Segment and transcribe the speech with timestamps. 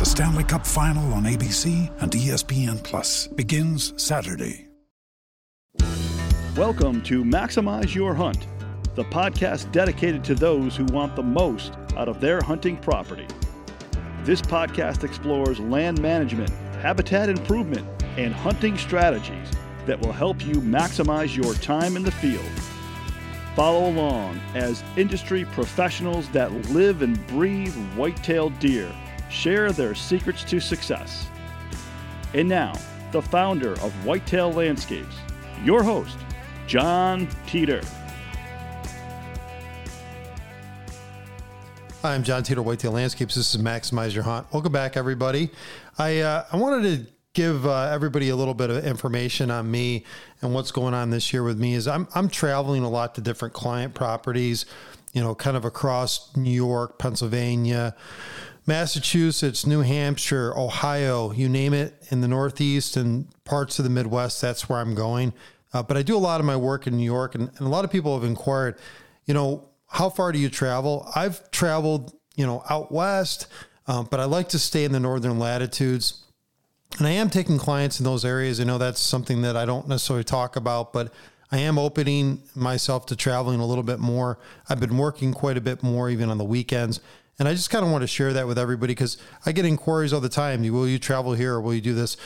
[0.00, 4.66] The Stanley Cup Final on ABC and ESPN Plus begins Saturday.
[6.56, 8.46] Welcome to Maximize Your Hunt,
[8.94, 13.26] the podcast dedicated to those who want the most out of their hunting property.
[14.24, 16.48] This podcast explores land management,
[16.80, 19.50] habitat improvement, and hunting strategies
[19.84, 22.40] that will help you maximize your time in the field.
[23.54, 28.90] Follow along as industry professionals that live and breathe white-tailed deer
[29.30, 31.26] share their secrets to success.
[32.34, 32.72] And now,
[33.12, 35.16] the founder of Whitetail Landscapes,
[35.64, 36.16] your host,
[36.66, 37.82] John Teeter.
[42.02, 43.34] Hi, I'm John Teeter, Whitetail Landscapes.
[43.34, 44.46] This is Maximize Your Hunt.
[44.52, 45.50] Welcome back, everybody.
[45.98, 50.04] I uh, I wanted to give uh, everybody a little bit of information on me
[50.40, 51.74] and what's going on this year with me.
[51.74, 54.64] Is I'm I'm traveling a lot to different client properties,
[55.12, 57.94] you know, kind of across New York, Pennsylvania,
[58.66, 64.40] Massachusetts, New Hampshire, Ohio, you name it, in the Northeast and parts of the Midwest.
[64.40, 65.32] That's where I'm going.
[65.72, 67.68] Uh, but I do a lot of my work in New York, and, and a
[67.68, 68.76] lot of people have inquired,
[69.24, 71.10] you know, how far do you travel?
[71.14, 73.46] I've traveled, you know, out west,
[73.86, 76.24] um, but I like to stay in the northern latitudes.
[76.98, 78.60] And I am taking clients in those areas.
[78.60, 81.12] I know that's something that I don't necessarily talk about, but
[81.52, 84.38] I am opening myself to traveling a little bit more.
[84.68, 87.00] I've been working quite a bit more, even on the weekends.
[87.38, 90.12] And I just kind of want to share that with everybody because I get inquiries
[90.12, 90.62] all the time.
[90.72, 92.16] Will you travel here or will you do this?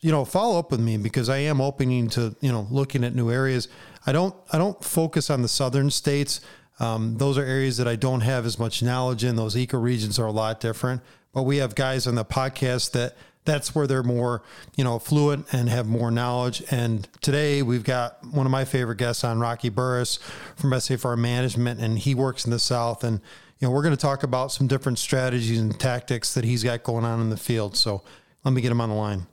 [0.00, 3.14] You know, follow up with me because I am opening to, you know, looking at
[3.14, 3.68] new areas.
[4.06, 6.40] I don't I don't focus on the southern states.
[6.78, 9.36] Um, those are areas that I don't have as much knowledge in.
[9.36, 11.00] Those ecoregions are a lot different.
[11.32, 14.42] But we have guys on the podcast that that's where they're more,
[14.76, 16.62] you know, fluent and have more knowledge.
[16.70, 20.18] And today we've got one of my favorite guests on, Rocky Burris
[20.56, 23.04] from SA Farm Management, and he works in the South.
[23.04, 23.20] And
[23.58, 26.82] you know, we're going to talk about some different strategies and tactics that he's got
[26.82, 27.76] going on in the field.
[27.76, 28.02] So
[28.44, 29.26] let me get him on the line.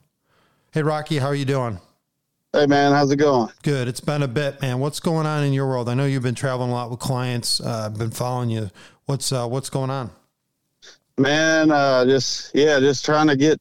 [0.72, 1.78] Hey, Rocky, how are you doing?
[2.54, 3.48] Hey, man, how's it going?
[3.62, 3.88] Good.
[3.88, 4.78] It's been a bit, man.
[4.78, 5.88] What's going on in your world?
[5.88, 7.60] I know you've been traveling a lot with clients.
[7.60, 8.70] Uh, I've been following you.
[9.06, 10.10] What's uh, what's going on?
[11.18, 13.60] Man, uh, just yeah, just trying to get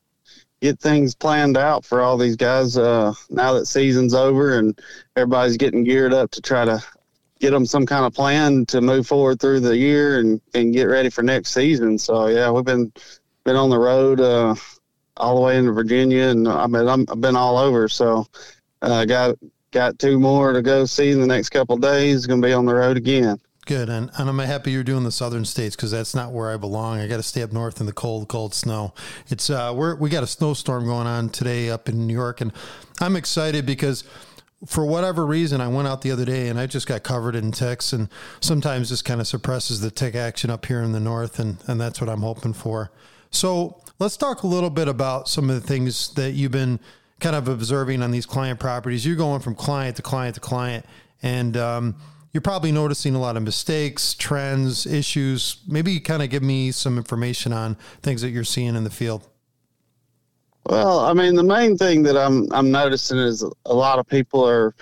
[0.62, 2.78] get things planned out for all these guys.
[2.78, 4.80] Uh, now that season's over and
[5.16, 6.84] everybody's getting geared up to try to
[7.42, 10.84] get them some kind of plan to move forward through the year and, and get
[10.84, 11.98] ready for next season.
[11.98, 12.94] So yeah, we've been
[13.44, 14.54] been on the road uh,
[15.18, 17.90] all the way into Virginia, and I mean i have been all over.
[17.90, 18.28] So
[18.84, 19.38] uh, got
[19.72, 22.28] got two more to go see in the next couple days.
[22.28, 23.40] Going to be on the road again.
[23.68, 26.58] Good, and, and I'm happy you're doing the southern states because that's not where I
[26.58, 27.00] belong.
[27.00, 28.94] I got to stay up north in the cold, cold snow.
[29.30, 32.52] It's uh, we're we got a snowstorm going on today up in New York, and
[33.00, 34.04] I'm excited because
[34.66, 37.52] for whatever reason, I went out the other day and I just got covered in
[37.52, 37.94] ticks.
[37.94, 38.10] And
[38.40, 41.40] sometimes this kind of suppresses the tick action up here in the north.
[41.40, 42.92] And, and that's what I'm hoping for.
[43.32, 46.80] So let's talk a little bit about some of the things that you've been
[47.20, 49.06] kind of observing on these client properties.
[49.06, 50.86] You're going from client to client to client.
[51.24, 51.96] And um,
[52.34, 55.58] you're probably noticing a lot of mistakes, trends, issues.
[55.68, 59.28] Maybe kind of give me some information on things that you're seeing in the field.
[60.66, 64.48] Well, I mean, the main thing that I'm I'm noticing is a lot of people
[64.48, 64.76] are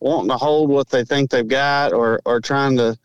[0.00, 2.96] wanting to hold what they think they've got, or or trying to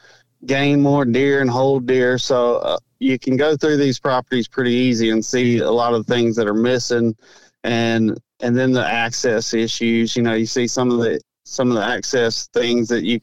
[0.46, 2.18] gain more deer and hold deer.
[2.18, 6.06] So uh, you can go through these properties pretty easy and see a lot of
[6.06, 7.16] things that are missing,
[7.64, 10.16] and and then the access issues.
[10.16, 13.20] You know, you see some of the some of the access things that you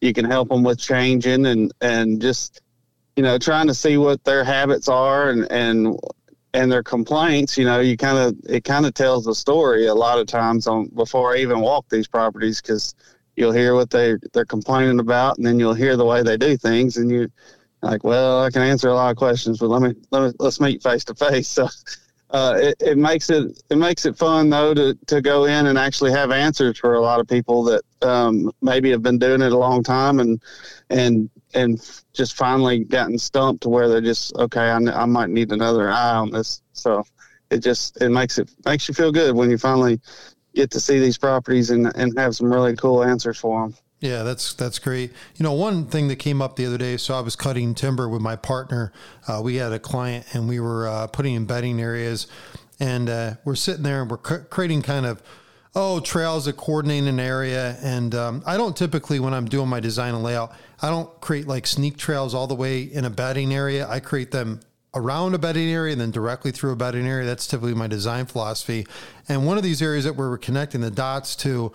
[0.00, 2.60] you can help them with changing, and and just
[3.16, 5.98] you know trying to see what their habits are and and
[6.54, 9.94] and their complaints, you know, you kind of it kind of tells the story a
[9.94, 12.94] lot of times on before I even walk these properties because
[13.36, 16.56] you'll hear what they they're complaining about, and then you'll hear the way they do
[16.56, 17.28] things, and you
[17.82, 20.60] like, well, I can answer a lot of questions, but let me let me let's
[20.60, 21.48] meet face to face.
[21.48, 21.68] So.
[22.30, 25.78] Uh, it, it makes it it makes it fun though to, to go in and
[25.78, 29.52] actually have answers for a lot of people that um, maybe have been doing it
[29.52, 30.42] a long time and
[30.90, 31.80] and and
[32.12, 34.70] just finally gotten stumped to where they're just okay.
[34.70, 36.62] I, I might need another eye on this.
[36.72, 37.04] So
[37.50, 40.00] it just it makes it makes you feel good when you finally
[40.54, 43.76] get to see these properties and and have some really cool answers for them.
[44.00, 45.12] Yeah, that's that's great.
[45.36, 46.96] You know, one thing that came up the other day.
[46.98, 48.92] So I was cutting timber with my partner.
[49.26, 52.26] Uh, we had a client, and we were uh, putting in bedding areas,
[52.78, 55.22] and uh, we're sitting there and we're creating kind of
[55.74, 57.76] oh trails that coordinate an area.
[57.82, 61.46] And um, I don't typically when I'm doing my design and layout, I don't create
[61.46, 63.88] like sneak trails all the way in a bedding area.
[63.88, 64.60] I create them
[64.94, 67.26] around a bedding area and then directly through a bedding area.
[67.26, 68.86] That's typically my design philosophy.
[69.28, 71.72] And one of these areas that we were connecting the dots to,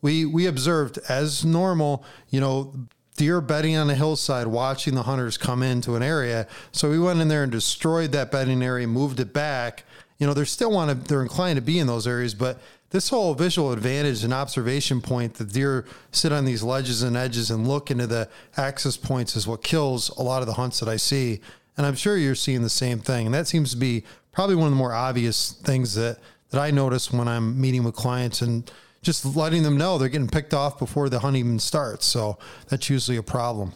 [0.00, 2.74] we we observed as normal, you know,
[3.16, 6.46] deer bedding on a hillside, watching the hunters come into an area.
[6.72, 9.84] So we went in there and destroyed that bedding area, moved it back.
[10.18, 12.58] You know, they're still want to, they're inclined to be in those areas, but
[12.92, 17.50] this whole visual advantage and observation point, the deer sit on these ledges and edges
[17.50, 20.90] and look into the access points is what kills a lot of the hunts that
[20.90, 21.40] I see.
[21.78, 23.24] And I'm sure you're seeing the same thing.
[23.24, 26.18] And that seems to be probably one of the more obvious things that,
[26.50, 30.28] that I notice when I'm meeting with clients and just letting them know they're getting
[30.28, 32.04] picked off before the hunt even starts.
[32.04, 33.72] So that's usually a problem.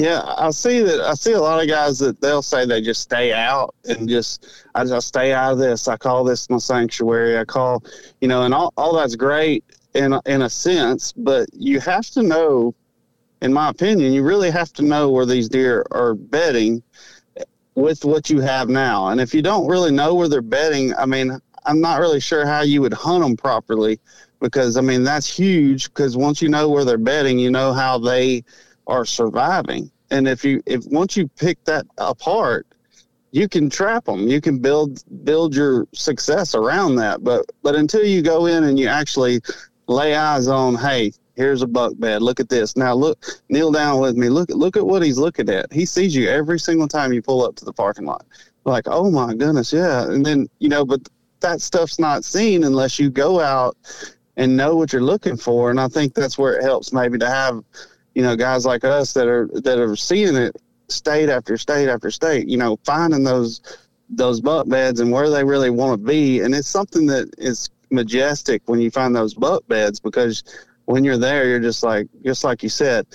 [0.00, 1.02] Yeah, I see that.
[1.02, 4.46] I see a lot of guys that they'll say they just stay out and just
[4.74, 5.88] I just stay out of this.
[5.88, 7.36] I call this my sanctuary.
[7.36, 7.84] I call,
[8.22, 9.62] you know, and all, all that's great
[9.92, 12.74] in in a sense, but you have to know,
[13.42, 16.82] in my opinion, you really have to know where these deer are bedding
[17.74, 19.08] with what you have now.
[19.08, 22.46] And if you don't really know where they're bedding, I mean, I'm not really sure
[22.46, 24.00] how you would hunt them properly
[24.40, 25.90] because I mean that's huge.
[25.90, 28.44] Because once you know where they're bedding, you know how they
[28.90, 29.90] are surviving.
[30.10, 32.66] And if you if once you pick that apart,
[33.30, 34.28] you can trap them.
[34.28, 37.22] You can build build your success around that.
[37.22, 39.40] But but until you go in and you actually
[39.86, 42.22] lay eyes on, hey, here's a buck bed.
[42.22, 42.76] Look at this.
[42.76, 44.28] Now look, kneel down with me.
[44.28, 45.72] Look look at what he's looking at.
[45.72, 48.26] He sees you every single time you pull up to the parking lot.
[48.64, 50.10] Like, oh my goodness, yeah.
[50.10, 51.08] And then you know, but
[51.38, 53.76] that stuff's not seen unless you go out
[54.36, 55.70] and know what you're looking for.
[55.70, 57.62] And I think that's where it helps maybe to have
[58.14, 60.56] you know, guys like us that are that are seeing it
[60.88, 63.60] state after state after state, you know, finding those
[64.08, 66.40] those buck beds and where they really want to be.
[66.40, 70.42] And it's something that is majestic when you find those buck beds because
[70.86, 73.06] when you're there, you're just like just like you said.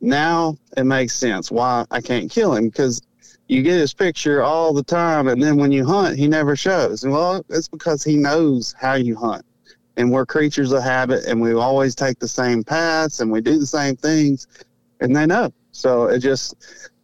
[0.00, 3.02] Now it makes sense why I can't kill him because
[3.46, 7.04] you get his picture all the time, and then when you hunt, he never shows.
[7.04, 9.44] And well, it's because he knows how you hunt
[9.96, 13.58] and we're creatures of habit and we always take the same paths and we do
[13.58, 14.46] the same things
[15.00, 15.52] and they know.
[15.72, 16.54] So it just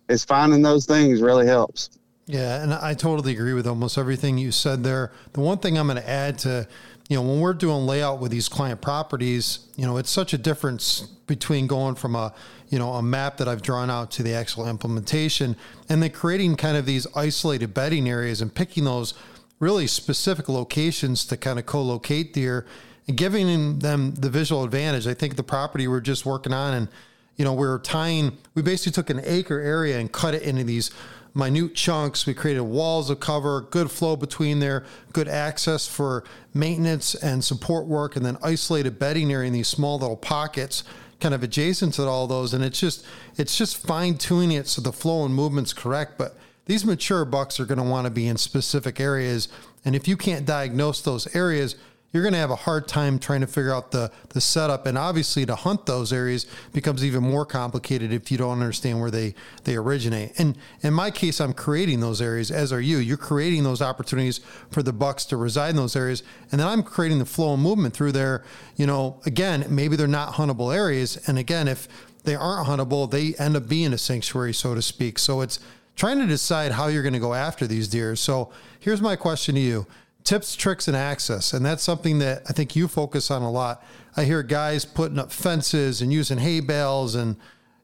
[0.08, 1.90] it's finding those things really helps.
[2.26, 5.12] Yeah and i totally agree with almost everything you said there.
[5.32, 6.68] The one thing i'm going to add to
[7.08, 10.38] you know when we're doing layout with these client properties you know it's such a
[10.38, 12.32] difference between going from a
[12.68, 15.56] you know a map that i've drawn out to the actual implementation
[15.88, 19.14] and then creating kind of these isolated bedding areas and picking those
[19.58, 22.66] really specific locations to kind of co-locate deer
[23.06, 25.06] and giving them the visual advantage.
[25.06, 26.88] I think the property we're just working on and
[27.36, 30.64] you know, we are tying we basically took an acre area and cut it into
[30.64, 30.90] these
[31.34, 32.26] minute chunks.
[32.26, 37.86] We created walls of cover, good flow between there, good access for maintenance and support
[37.86, 40.82] work, and then isolated bedding area in these small little pockets
[41.20, 42.52] kind of adjacent to all those.
[42.54, 46.18] And it's just it's just fine tuning it so the flow and movement's correct.
[46.18, 46.36] But
[46.68, 49.48] these mature bucks are going to want to be in specific areas.
[49.84, 51.74] And if you can't diagnose those areas,
[52.12, 54.84] you're going to have a hard time trying to figure out the, the setup.
[54.84, 59.10] And obviously, to hunt those areas becomes even more complicated if you don't understand where
[59.10, 59.34] they,
[59.64, 60.38] they originate.
[60.38, 62.98] And in my case, I'm creating those areas, as are you.
[62.98, 66.22] You're creating those opportunities for the bucks to reside in those areas.
[66.52, 68.44] And then I'm creating the flow and movement through there.
[68.76, 71.18] You know, again, maybe they're not huntable areas.
[71.28, 71.88] And again, if
[72.24, 75.18] they aren't huntable, they end up being a sanctuary, so to speak.
[75.18, 75.60] So it's
[75.98, 78.14] trying to decide how you're going to go after these deer.
[78.14, 79.86] So here's my question to you.
[80.22, 81.52] tips, tricks, and access.
[81.52, 83.82] And that's something that I think you focus on a lot.
[84.16, 87.14] I hear guys putting up fences and using hay bales.
[87.14, 87.36] And,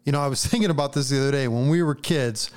[0.05, 2.51] you know, I was thinking about this the other day when we were kids.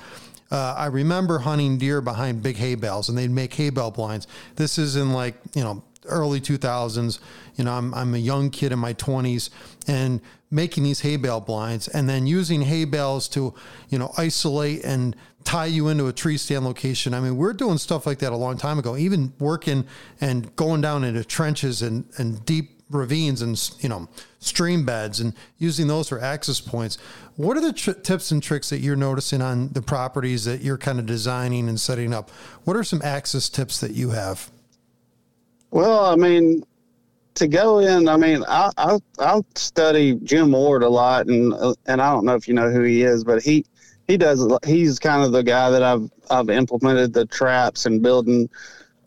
[0.50, 4.26] Uh, I remember hunting deer behind big hay bales and they'd make hay bale blinds.
[4.56, 7.18] This is in like, you know, early 2000s.
[7.56, 9.50] You know, I'm, I'm a young kid in my 20s
[9.86, 13.54] and making these hay bale blinds and then using hay bales to,
[13.88, 17.14] you know, isolate and tie you into a tree stand location.
[17.14, 19.86] I mean, we're doing stuff like that a long time ago, even working
[20.20, 24.08] and going down into trenches and, and deep ravines and, you know,
[24.40, 26.96] stream beds and using those for access points.
[27.36, 30.78] What are the tr- tips and tricks that you're noticing on the properties that you're
[30.78, 32.30] kind of designing and setting up?
[32.64, 34.50] What are some access tips that you have?
[35.70, 36.62] Well, I mean,
[37.34, 41.74] to go in, I mean, I I I study Jim Ward a lot, and uh,
[41.86, 43.64] and I don't know if you know who he is, but he
[44.06, 44.46] he does.
[44.66, 48.48] He's kind of the guy that I've I've implemented the traps and building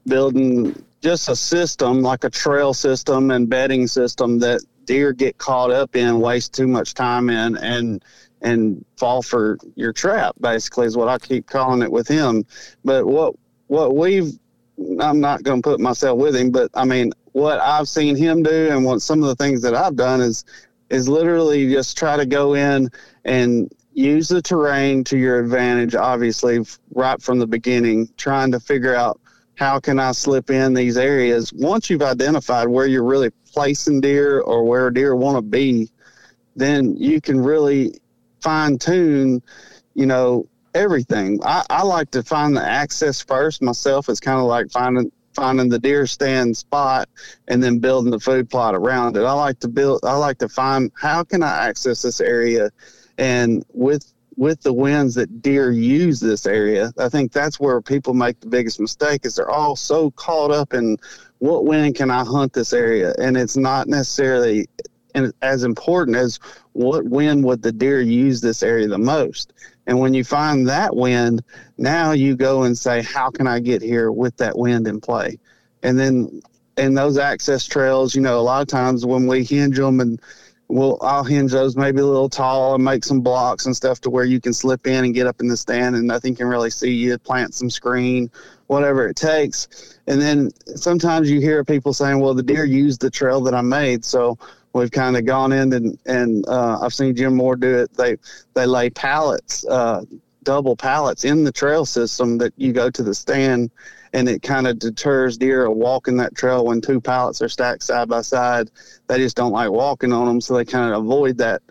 [0.07, 5.71] building just a system like a trail system and bedding system that deer get caught
[5.71, 8.03] up in, waste too much time in, and
[8.41, 10.35] and fall for your trap.
[10.39, 12.45] Basically, is what I keep calling it with him.
[12.85, 13.33] But what
[13.67, 14.37] what we've
[14.99, 18.43] I'm not going to put myself with him, but I mean, what I've seen him
[18.43, 20.43] do and what some of the things that I've done is
[20.89, 22.89] is literally just try to go in
[23.23, 26.59] and use the terrain to your advantage obviously
[26.93, 29.19] right from the beginning trying to figure out
[29.55, 31.53] how can I slip in these areas.
[31.53, 35.89] Once you've identified where you're really placing deer or where deer want to be
[36.55, 37.99] then you can really
[38.41, 39.41] fine tune
[39.93, 44.45] you know everything I, I like to find the access first myself it's kind of
[44.45, 47.09] like finding finding the deer stand spot
[47.47, 49.23] and then building the food plot around it.
[49.23, 52.69] I like to build I like to find how can I access this area
[53.17, 58.13] and with with the winds that deer use this area, I think that's where people
[58.13, 60.97] make the biggest mistake is they're all so caught up in
[61.39, 64.67] what wind can I hunt this area and it's not necessarily
[65.41, 66.39] as important as
[66.71, 69.53] what wind would the deer use this area the most.
[69.91, 71.43] And when you find that wind,
[71.77, 75.37] now you go and say, how can I get here with that wind in play?
[75.83, 76.41] And then
[76.77, 80.21] in those access trails, you know, a lot of times when we hinge them and
[80.69, 84.09] we'll, I'll hinge those maybe a little tall and make some blocks and stuff to
[84.09, 86.69] where you can slip in and get up in the stand and nothing can really
[86.69, 88.31] see you, plant some screen,
[88.67, 89.99] whatever it takes.
[90.07, 93.61] And then sometimes you hear people saying, well, the deer used the trail that I
[93.61, 94.05] made.
[94.05, 94.37] So
[94.73, 97.93] we've kind of gone in and and uh, I've seen Jim Moore do it.
[97.93, 98.17] They
[98.53, 100.03] they lay pallets, uh,
[100.43, 103.71] double pallets in the trail system that you go to the stand,
[104.13, 107.83] and it kind of deters deer of walking that trail when two pallets are stacked
[107.83, 108.71] side by side.
[109.07, 111.61] They just don't like walking on them, so they kind of avoid that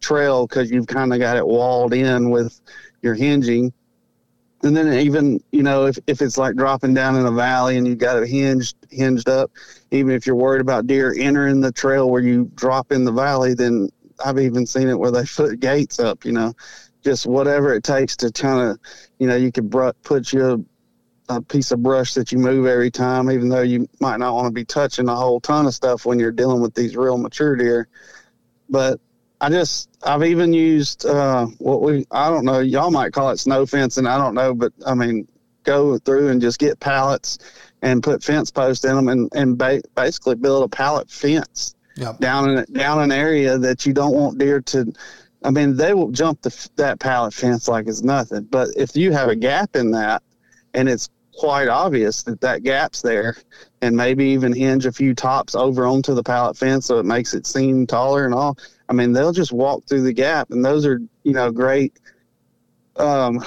[0.00, 2.60] trail because you've kind of got it walled in with
[3.02, 3.72] your hinging
[4.62, 7.86] and then even you know if, if it's like dropping down in a valley and
[7.86, 9.50] you got it hinged hinged up
[9.90, 13.54] even if you're worried about deer entering the trail where you drop in the valley
[13.54, 13.88] then
[14.24, 16.52] i've even seen it where they put gates up you know
[17.04, 18.78] just whatever it takes to kind of
[19.18, 20.66] you know you could br- put you
[21.28, 24.34] a, a piece of brush that you move every time even though you might not
[24.34, 27.18] want to be touching a whole ton of stuff when you're dealing with these real
[27.18, 27.86] mature deer.
[28.70, 28.98] But
[29.40, 33.38] I just I've even used uh, what we I don't know y'all might call it
[33.38, 35.28] snow fencing I don't know but I mean
[35.64, 37.38] go through and just get pallets
[37.82, 42.18] and put fence posts in them and and ba- basically build a pallet fence yep.
[42.18, 44.92] down in down an area that you don't want deer to.
[45.44, 49.12] I mean they will jump the, that pallet fence like it's nothing but if you
[49.12, 50.22] have a gap in that
[50.74, 53.36] and it's quite obvious that that gap's there
[53.80, 57.32] and maybe even hinge a few tops over onto the pallet fence so it makes
[57.32, 60.86] it seem taller and all I mean, they'll just walk through the gap, and those
[60.86, 61.98] are you know great
[62.96, 63.44] um,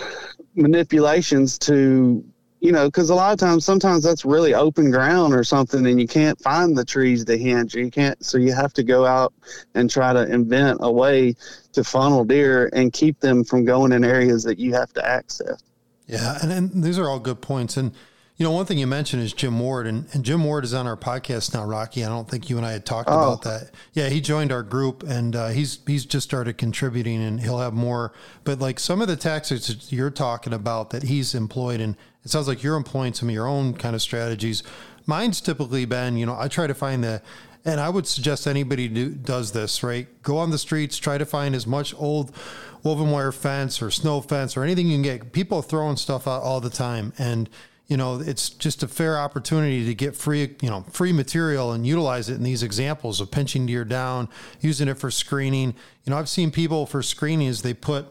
[0.56, 2.24] manipulations to
[2.60, 6.00] you know because a lot of times sometimes that's really open ground or something and
[6.00, 7.74] you can't find the trees to hinge.
[7.74, 9.34] You can't so you have to go out
[9.74, 11.36] and try to invent a way
[11.74, 15.64] to funnel deer and keep them from going in areas that you have to access.
[16.08, 17.94] Yeah and, and these are all good points and
[18.42, 20.88] you know, one thing you mentioned is Jim Ward, and, and Jim Ward is on
[20.88, 22.04] our podcast now, Rocky.
[22.04, 23.14] I don't think you and I had talked oh.
[23.14, 23.70] about that.
[23.94, 27.76] Yeah, he joined our group, and uh, he's he's just started contributing, and he'll have
[27.76, 28.14] more.
[28.44, 31.96] But like some of the tactics that you're talking about that he's employed, and
[32.26, 34.64] it sounds like you're employing some of your own kind of strategies.
[35.06, 37.22] Mine's typically been, you know, I try to find the
[37.64, 40.08] and I would suggest anybody do, does this, right?
[40.24, 42.36] Go on the streets, try to find as much old
[42.82, 45.32] woven wire fence or snow fence or anything you can get.
[45.32, 47.14] People throwing stuff out all the time.
[47.20, 47.48] And
[47.92, 51.86] you know, it's just a fair opportunity to get free, you know, free material and
[51.86, 54.30] utilize it in these examples of pinching deer down,
[54.62, 55.76] using it for screening.
[56.06, 58.06] You know, I've seen people for screenings, they put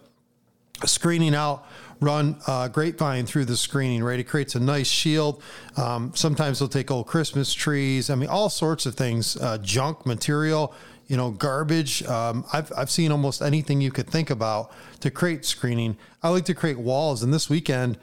[0.84, 1.66] screening out
[1.99, 4.20] run uh, grapevine through the screening, right?
[4.20, 5.42] It creates a nice shield.
[5.78, 8.10] Um, sometimes they'll take old Christmas trees.
[8.10, 10.75] I mean, all sorts of things, uh, junk material,
[11.06, 12.02] you know, garbage.
[12.04, 15.96] Um, I've, I've seen almost anything you could think about to create screening.
[16.22, 17.22] I like to create walls.
[17.22, 17.96] And this weekend,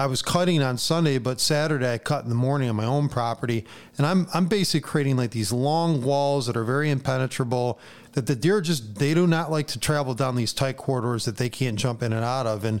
[0.00, 3.10] I was cutting on Sunday, but Saturday I cut in the morning on my own
[3.10, 3.66] property.
[3.98, 7.78] And I'm, I'm basically creating like these long walls that are very impenetrable
[8.12, 11.36] that the deer just they do not like to travel down these tight corridors that
[11.36, 12.80] they can't jump in and out of and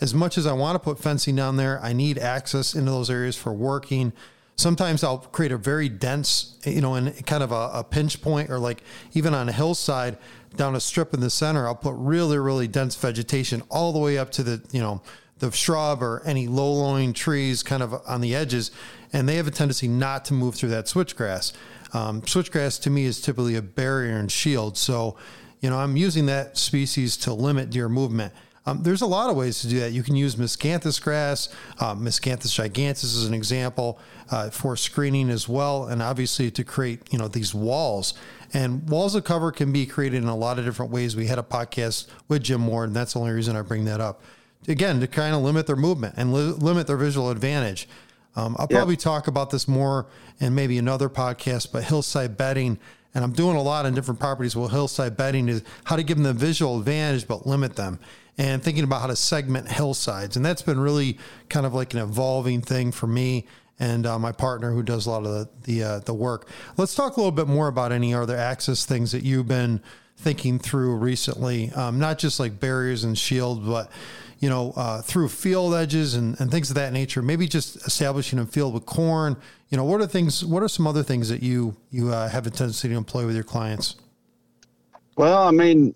[0.00, 3.10] as much as i want to put fencing down there i need access into those
[3.10, 4.12] areas for working
[4.56, 8.50] sometimes i'll create a very dense you know in kind of a, a pinch point
[8.50, 10.16] or like even on a hillside
[10.56, 14.16] down a strip in the center i'll put really really dense vegetation all the way
[14.16, 15.02] up to the you know
[15.40, 18.70] the shrub or any low lying trees kind of on the edges
[19.12, 21.52] and they have a tendency not to move through that switchgrass
[21.92, 24.76] um, switchgrass to me is typically a barrier and shield.
[24.76, 25.16] So,
[25.60, 28.32] you know, I'm using that species to limit deer movement.
[28.66, 29.92] Um, there's a lot of ways to do that.
[29.92, 33.98] You can use miscanthus grass, uh, miscanthus giganteus is an example
[34.30, 38.14] uh, for screening as well, and obviously to create you know these walls.
[38.52, 41.16] And walls of cover can be created in a lot of different ways.
[41.16, 44.00] We had a podcast with Jim Ward, and that's the only reason I bring that
[44.00, 44.22] up.
[44.68, 47.88] Again, to kind of limit their movement and li- limit their visual advantage.
[48.36, 50.06] Um, I'll probably talk about this more
[50.38, 52.78] in maybe another podcast, but hillside bedding,
[53.14, 54.54] and I'm doing a lot on different properties.
[54.54, 57.98] Well, hillside bedding is how to give them the visual advantage, but limit them,
[58.38, 60.36] and thinking about how to segment hillsides.
[60.36, 63.46] And that's been really kind of like an evolving thing for me
[63.80, 66.48] and uh, my partner who does a lot of the the, uh, the work.
[66.76, 69.80] Let's talk a little bit more about any other access things that you've been
[70.16, 73.90] thinking through recently, um, not just like barriers and shields, but
[74.40, 77.20] you know, uh, through field edges and, and things of that nature.
[77.20, 79.36] Maybe just establishing a field with corn.
[79.68, 80.44] You know, what are things?
[80.44, 83.34] What are some other things that you you uh, have a tendency to employ with
[83.34, 83.96] your clients?
[85.16, 85.94] Well, I mean,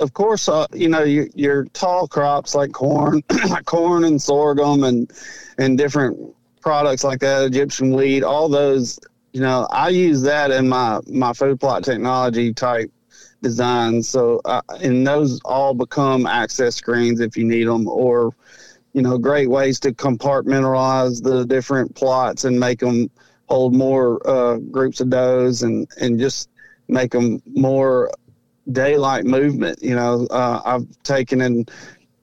[0.00, 3.22] of course, uh, you know your, your tall crops like corn,
[3.64, 5.10] corn and sorghum, and
[5.56, 9.00] and different products like that, Egyptian wheat, all those.
[9.32, 12.90] You know, I use that in my my food plot technology type
[13.42, 14.08] designs.
[14.08, 18.34] So, uh, and those all become access screens if you need them, or
[18.92, 23.10] you know, great ways to compartmentalize the different plots and make them
[23.48, 26.48] hold more uh, groups of does and and just
[26.88, 28.10] make them more
[28.72, 29.82] daylight movement.
[29.82, 31.70] You know, uh, I've taken and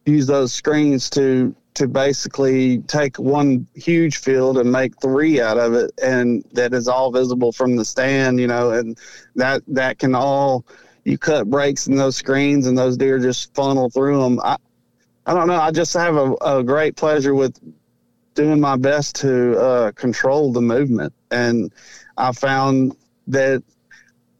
[0.05, 5.73] used those screens to to basically take one huge field and make three out of
[5.73, 8.97] it and that is all visible from the stand you know and
[9.35, 10.65] that that can all
[11.05, 14.39] you cut breaks in those screens and those deer just funnel through them.
[14.41, 14.57] I,
[15.25, 15.59] I don't know.
[15.59, 17.57] I just have a, a great pleasure with
[18.33, 21.13] doing my best to uh, control the movement.
[21.31, 21.71] And
[22.17, 23.63] I found that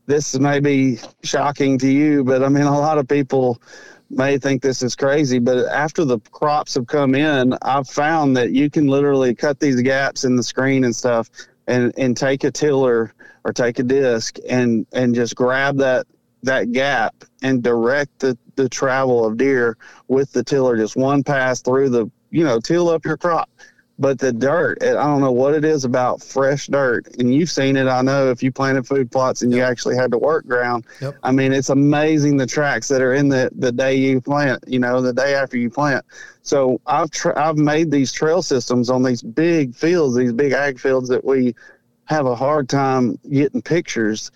[0.08, 3.62] this may be shocking to you, but I mean, a lot of people
[4.10, 8.52] may think this is crazy, but after the crops have come in, I've found that
[8.52, 11.30] you can literally cut these gaps in the screen and stuff
[11.68, 16.06] and, and take a tiller or take a disc and, and just grab that
[16.46, 19.78] that gap and direct the, the travel of deer
[20.08, 23.50] with the tiller, just one pass through the, you know, till up your crop.
[23.98, 27.16] But the dirt, I don't know what it is about fresh dirt.
[27.18, 29.58] And you've seen it, I know, if you planted food plots and yep.
[29.58, 30.86] you actually had to work ground.
[31.00, 31.16] Yep.
[31.24, 34.80] I mean, it's amazing the tracks that are in the, the day you plant, you
[34.80, 36.04] know, the day after you plant.
[36.42, 40.78] So I've, tra- I've made these trail systems on these big fields, these big ag
[40.78, 41.56] fields that we
[42.04, 44.30] have a hard time getting pictures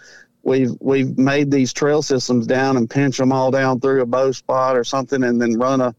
[0.43, 4.31] we've we've made these trail systems down and pinch them all down through a bow
[4.31, 5.95] spot or something, and then run a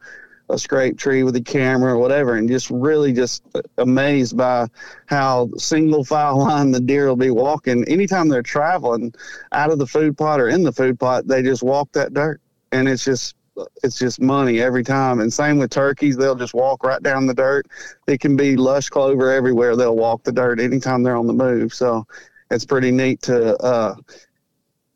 [0.50, 3.42] a scrape tree with a camera or whatever, and just really just
[3.79, 4.66] amazed by
[5.07, 9.14] how single file line the deer will be walking anytime they're traveling
[9.53, 11.26] out of the food plot or in the food plot.
[11.26, 12.40] They just walk that dirt,
[12.72, 13.37] and it's just
[13.83, 15.20] it's just money every time.
[15.20, 17.66] And same with turkeys, they'll just walk right down the dirt.
[18.07, 19.76] It can be lush clover everywhere.
[19.76, 21.74] They'll walk the dirt anytime they're on the move.
[21.74, 22.07] So
[22.50, 23.94] it's pretty neat to uh,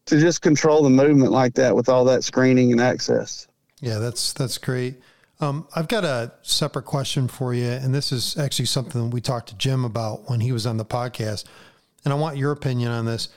[0.06, 3.46] to just control the movement like that with all that screening and access.
[3.80, 4.96] Yeah, that's that's great.
[5.40, 9.48] Um, I've got a separate question for you, and this is actually something we talked
[9.48, 11.44] to Jim about when he was on the podcast,
[12.04, 13.28] and I want your opinion on this.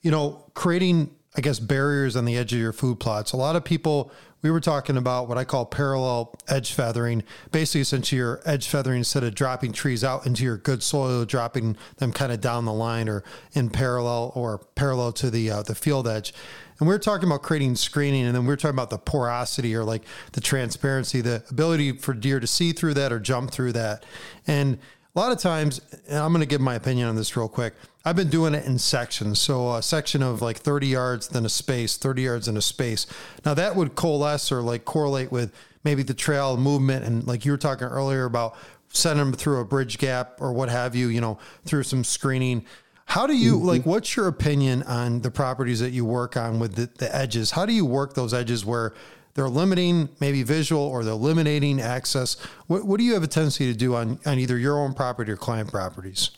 [0.00, 3.32] You know, creating I guess barriers on the edge of your food plots.
[3.32, 4.10] A lot of people
[4.42, 7.22] we were talking about what I call parallel edge feathering.
[7.52, 11.76] Basically, since you're edge feathering instead of dropping trees out into your good soil, dropping
[11.98, 13.22] them kind of down the line or
[13.52, 16.32] in parallel or parallel to the uh, the field edge.
[16.78, 19.74] And we are talking about creating screening, and then we are talking about the porosity
[19.76, 23.72] or like the transparency, the ability for deer to see through that or jump through
[23.72, 24.06] that.
[24.46, 24.78] And
[25.14, 27.74] a lot of times, I'm going to give my opinion on this real quick.
[28.04, 29.40] I've been doing it in sections.
[29.40, 33.06] So a section of like 30 yards, then a space, 30 yards in a space.
[33.44, 35.52] Now that would coalesce or like correlate with
[35.84, 38.56] maybe the trail movement and like you were talking earlier about
[38.88, 42.64] sending them through a bridge gap or what have you, you know, through some screening.
[43.06, 43.80] How do you like?
[43.80, 43.90] Mm-hmm.
[43.90, 47.50] What's your opinion on the properties that you work on with the, the edges?
[47.50, 48.94] How do you work those edges where
[49.34, 52.36] they're limiting maybe visual or they're eliminating access?
[52.66, 55.30] What, what do you have a tendency to do on, on either your own property
[55.32, 56.30] or client properties?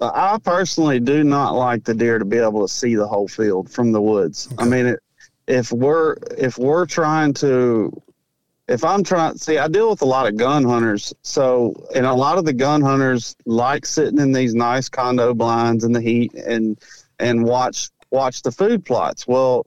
[0.00, 3.70] I personally do not like the deer to be able to see the whole field
[3.70, 4.52] from the woods.
[4.58, 5.00] I mean, it,
[5.46, 7.92] if we're if we're trying to
[8.66, 12.06] if I'm trying to see I deal with a lot of gun hunters so and
[12.06, 16.00] a lot of the gun hunters like sitting in these nice condo blinds in the
[16.00, 16.78] heat and
[17.18, 19.64] and watch watch the food plots well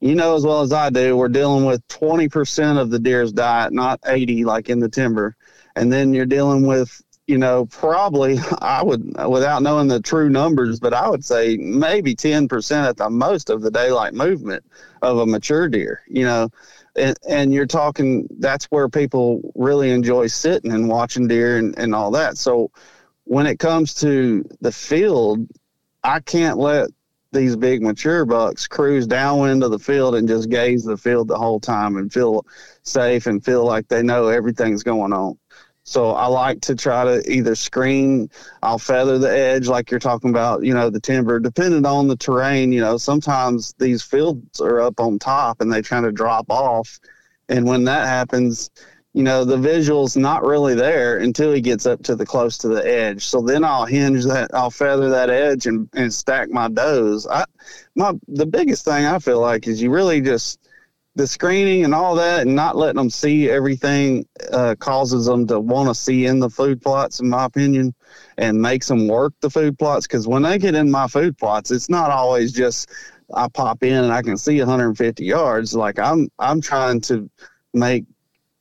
[0.00, 3.72] you know as well as I do we're dealing with 20% of the deer's diet
[3.72, 5.36] not 80 like in the timber.
[5.74, 10.80] And then you're dealing with you know probably I would without knowing the true numbers
[10.80, 14.64] but I would say maybe 10% at the most of the daylight movement
[15.02, 16.50] of a mature deer you know.
[16.98, 21.94] And, and you're talking that's where people really enjoy sitting and watching deer and, and
[21.94, 22.38] all that.
[22.38, 22.70] So
[23.26, 25.46] when it comes to the field
[26.02, 26.88] i can't let
[27.36, 31.38] these big mature bucks cruise downwind of the field and just gaze the field the
[31.38, 32.44] whole time and feel
[32.82, 35.38] safe and feel like they know everything's going on
[35.88, 38.28] so I like to try to either screen,
[38.60, 42.16] I'll feather the edge like you're talking about, you know, the timber, depending on the
[42.16, 42.72] terrain.
[42.72, 46.98] You know, sometimes these fields are up on top and they kind of drop off.
[47.48, 48.68] And when that happens,
[49.16, 52.68] you know, the visual's not really there until he gets up to the close to
[52.68, 53.24] the edge.
[53.24, 57.26] So then I'll hinge that, I'll feather that edge and, and stack my does.
[57.26, 57.46] I,
[57.94, 60.60] my, the biggest thing I feel like is you really just,
[61.14, 65.60] the screening and all that and not letting them see everything uh, causes them to
[65.60, 67.94] want to see in the food plots in my opinion
[68.36, 71.70] and makes them work the food plots because when they get in my food plots
[71.70, 72.90] it's not always just
[73.34, 77.30] i pop in and i can see 150 yards like i'm i'm trying to
[77.72, 78.04] make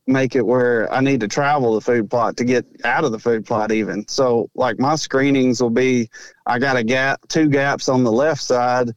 [0.08, 3.20] make it where i need to travel the food plot to get out of the
[3.20, 6.10] food plot even so like my screenings will be
[6.46, 8.90] i got a gap two gaps on the left side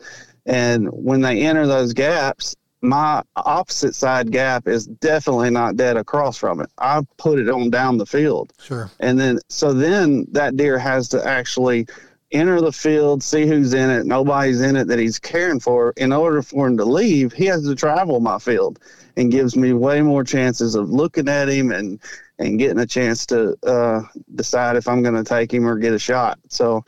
[0.46, 6.36] and when they enter those gaps my opposite side gap is definitely not dead across
[6.36, 6.70] from it.
[6.78, 8.52] I put it on down the field.
[8.60, 8.90] Sure.
[9.00, 11.88] And then, so then that deer has to actually
[12.30, 15.92] enter the field, see who's in it, nobody's in it that he's caring for.
[15.96, 18.78] In order for him to leave, he has to travel my field
[19.18, 22.00] and gives me way more chances of looking at him and,
[22.38, 24.00] and getting a chance to uh,
[24.36, 26.38] decide if I'm going to take him or get a shot.
[26.48, 26.84] So,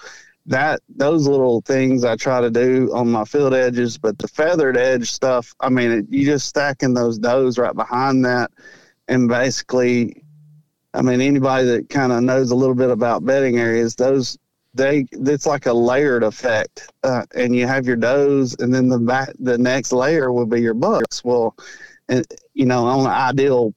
[0.47, 4.77] that those little things I try to do on my field edges, but the feathered
[4.77, 8.51] edge stuff, I mean, it, you just stacking those does right behind that,
[9.07, 10.25] and basically,
[10.95, 14.39] I mean, anybody that kind of knows a little bit about bedding areas, those
[14.73, 18.99] they it's like a layered effect, uh, and you have your does, and then the
[18.99, 21.23] back the next layer will be your bucks.
[21.23, 21.55] Well,
[22.55, 23.75] you know, on an ideal,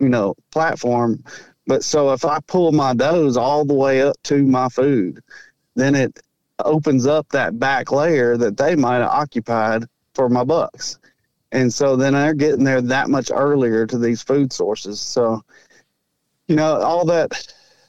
[0.00, 1.22] you know, platform.
[1.66, 5.22] But so if I pull my does all the way up to my food,
[5.74, 6.20] then it
[6.58, 10.98] opens up that back layer that they might have occupied for my bucks.
[11.52, 15.00] And so then they're getting there that much earlier to these food sources.
[15.00, 15.42] So,
[16.48, 17.46] you know, all that,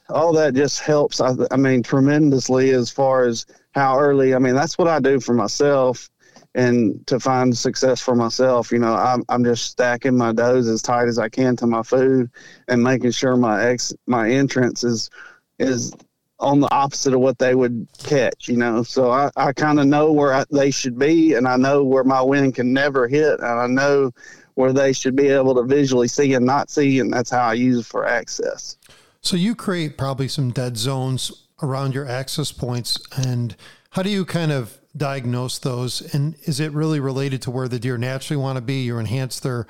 [0.09, 1.19] all that just helps.
[1.19, 4.35] I, I mean, tremendously as far as how early.
[4.35, 6.09] I mean, that's what I do for myself,
[6.55, 8.71] and to find success for myself.
[8.71, 11.83] You know, I'm I'm just stacking my does as tight as I can to my
[11.83, 12.31] food,
[12.67, 15.11] and making sure my ex my entrance is
[15.59, 15.93] is
[16.39, 18.83] on the opposite of what they would catch, you know.
[18.83, 22.03] So I, I kind of know where I, they should be, and I know where
[22.03, 24.11] my wind can never hit, and I know
[24.55, 27.53] where they should be able to visually see and not see, and that's how I
[27.53, 28.77] use it for access.
[29.21, 33.55] So you create probably some dead zones around your access points, and
[33.91, 36.13] how do you kind of diagnose those?
[36.13, 38.83] And is it really related to where the deer naturally want to be?
[38.83, 39.67] You enhance their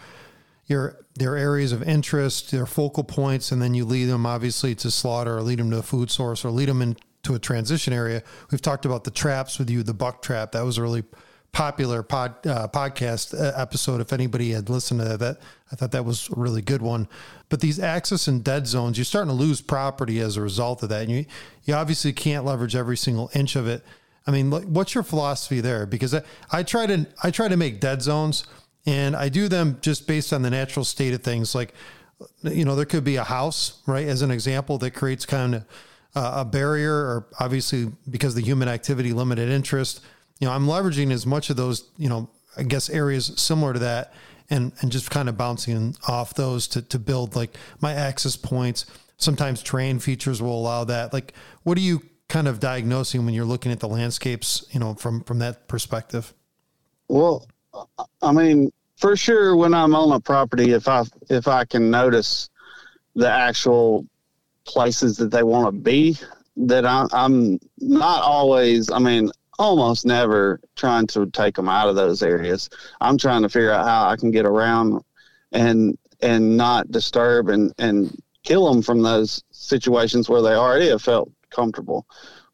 [0.67, 4.91] your their areas of interest, their focal points, and then you lead them obviously to
[4.91, 8.23] slaughter or lead them to a food source or lead them into a transition area.
[8.51, 10.51] We've talked about the traps with you, the buck trap.
[10.51, 11.03] That was a really
[11.51, 14.01] popular pod, uh, podcast uh, episode.
[14.01, 15.37] If anybody had listened to that,
[15.71, 17.07] I thought that was a really good one.
[17.47, 20.89] But these access and dead zones, you're starting to lose property as a result of
[20.89, 21.03] that.
[21.03, 21.25] And you,
[21.63, 23.85] you obviously can't leverage every single inch of it.
[24.27, 25.85] I mean, what's your philosophy there?
[25.85, 28.45] Because I, I try to I try to make dead zones
[28.85, 31.55] and I do them just based on the natural state of things.
[31.55, 31.73] Like,
[32.43, 35.65] you know, there could be a house, right, as an example, that creates kind of
[36.15, 40.01] a barrier, or obviously because the human activity limited interest.
[40.39, 43.79] You know, I'm leveraging as much of those, you know, I guess areas similar to
[43.79, 44.13] that,
[44.49, 48.85] and and just kind of bouncing off those to to build like my access points.
[49.17, 51.13] Sometimes terrain features will allow that.
[51.13, 51.33] Like,
[51.63, 55.23] what do you kind of diagnosing when you're looking at the landscapes, you know, from
[55.23, 56.33] from that perspective?
[57.07, 57.47] Well,
[58.21, 62.49] I mean, for sure when I'm on a property, if I if I can notice
[63.15, 64.05] the actual
[64.65, 66.17] places that they want to be,
[66.57, 68.89] that I, I'm not always.
[68.91, 72.69] I mean, almost never trying to take them out of those areas.
[73.01, 75.01] I'm trying to figure out how I can get around
[75.51, 81.01] and and not disturb and and kill them from those situations where they already have
[81.01, 82.05] felt comfortable.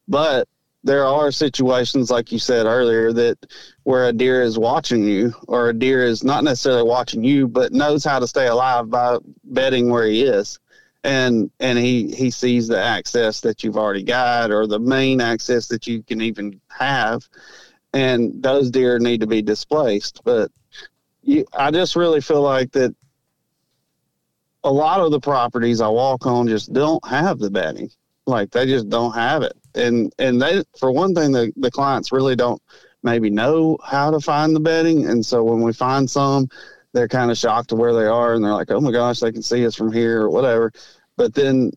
[0.07, 0.47] But
[0.83, 3.37] there are situations like you said earlier that
[3.83, 7.71] where a deer is watching you or a deer is not necessarily watching you but
[7.71, 10.59] knows how to stay alive by bedding where he is.
[11.03, 15.67] And and he he sees the access that you've already got or the main access
[15.69, 17.27] that you can even have.
[17.93, 20.21] And those deer need to be displaced.
[20.23, 20.51] But
[21.21, 22.95] you, i just really feel like that
[24.63, 27.89] a lot of the properties i walk on just don't have the bedding
[28.25, 29.53] like they just don't have it.
[29.75, 32.61] And and they for one thing the, the clients really don't
[33.03, 35.07] maybe know how to find the bedding.
[35.07, 36.47] And so when we find some
[36.93, 39.31] they're kind of shocked to where they are and they're like oh my gosh they
[39.31, 40.71] can see us from here or whatever.
[41.17, 41.71] But then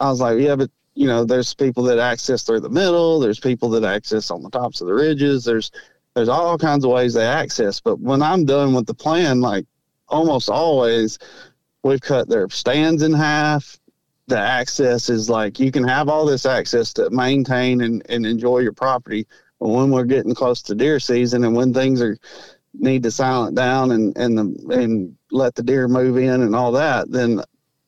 [0.00, 3.20] i was like yeah but you know there's people that access through the middle.
[3.20, 5.44] There's people that access on the tops of the ridges.
[5.44, 5.70] There's
[6.14, 7.80] there's all kinds of ways they access.
[7.80, 9.66] But when i'm done with the plan like
[10.08, 11.18] almost always
[11.82, 13.79] we've cut their stands in half
[14.30, 18.60] the access is like you can have all this access to maintain and, and enjoy
[18.60, 19.26] your property.
[19.58, 22.16] But when we're getting close to deer season and when things are
[22.72, 26.72] need to silent down and and the, and let the deer move in and all
[26.72, 27.42] that, then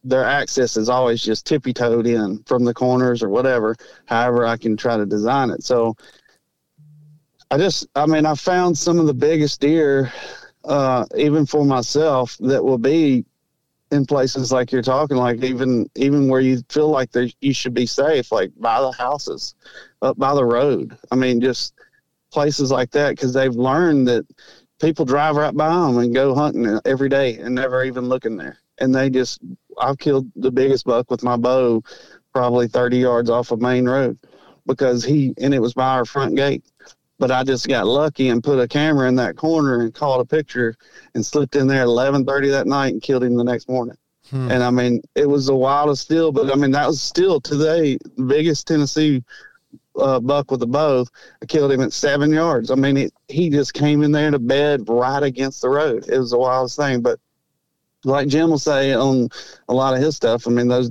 [0.05, 3.77] their access is always just tippy toed in from the corners or whatever.
[4.07, 5.63] However, I can try to design it.
[5.63, 5.97] So
[7.51, 10.13] I just, I mean, I found some of the biggest deer,
[10.65, 13.25] uh, even for myself, that will be
[13.93, 17.75] in places like you're talking, like even even where you feel like there, you should
[17.75, 19.55] be safe, like by the houses,
[20.01, 20.97] up by the road.
[21.11, 21.75] I mean, just
[22.33, 24.27] places like that because they've learned that
[24.81, 28.59] people drive right by them and go hunting every day and never even looking there.
[28.79, 29.41] And they just,
[29.79, 31.83] I've killed the biggest buck with my bow,
[32.33, 34.19] probably 30 yards off of main road
[34.67, 36.65] because he, and it was by our front gate
[37.23, 40.25] but I just got lucky and put a camera in that corner and caught a
[40.25, 40.75] picture
[41.15, 43.97] and slipped in there at 11:30 that night and killed him the next morning.
[44.29, 44.51] Hmm.
[44.51, 47.97] And I mean, it was the wildest still, but I mean, that was still today
[48.17, 49.23] the biggest Tennessee
[49.97, 51.07] uh, buck with a bow.
[51.41, 52.73] I killed him at seven yards.
[52.73, 56.09] I mean, it, he just came in there to bed right against the road.
[56.09, 57.21] It was the wildest thing, but
[58.05, 59.29] like Jim will say on
[59.69, 60.47] a lot of his stuff.
[60.47, 60.91] I mean, those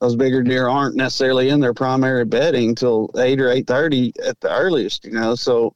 [0.00, 4.38] those bigger deer aren't necessarily in their primary bedding till eight or eight thirty at
[4.40, 5.04] the earliest.
[5.04, 5.74] You know, so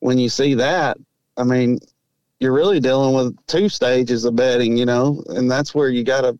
[0.00, 0.98] when you see that,
[1.36, 1.78] I mean,
[2.40, 4.76] you're really dealing with two stages of bedding.
[4.76, 6.38] You know, and that's where you got to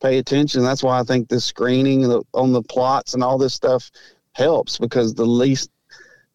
[0.00, 0.62] pay attention.
[0.62, 3.90] That's why I think the screening on the plots and all this stuff
[4.32, 5.70] helps because the least